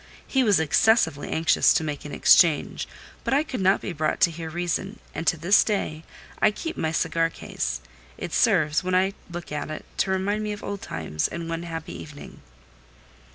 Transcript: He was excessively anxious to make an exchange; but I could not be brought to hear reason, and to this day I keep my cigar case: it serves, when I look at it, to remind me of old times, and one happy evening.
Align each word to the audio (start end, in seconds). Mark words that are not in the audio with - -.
He 0.25 0.43
was 0.43 0.59
excessively 0.59 1.29
anxious 1.29 1.75
to 1.75 1.83
make 1.83 2.05
an 2.05 2.11
exchange; 2.11 2.87
but 3.23 3.35
I 3.35 3.43
could 3.43 3.61
not 3.61 3.81
be 3.81 3.93
brought 3.93 4.19
to 4.21 4.31
hear 4.31 4.49
reason, 4.49 4.97
and 5.13 5.27
to 5.27 5.37
this 5.37 5.63
day 5.63 6.03
I 6.41 6.49
keep 6.49 6.75
my 6.75 6.91
cigar 6.91 7.29
case: 7.29 7.81
it 8.17 8.33
serves, 8.33 8.83
when 8.83 8.95
I 8.95 9.13
look 9.29 9.51
at 9.51 9.69
it, 9.69 9.85
to 9.97 10.09
remind 10.09 10.41
me 10.43 10.53
of 10.53 10.63
old 10.63 10.81
times, 10.81 11.27
and 11.27 11.47
one 11.47 11.61
happy 11.61 11.93
evening. 11.93 12.41